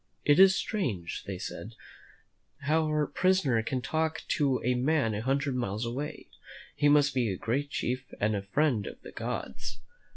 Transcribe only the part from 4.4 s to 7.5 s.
a man a hundred miles away. He must be a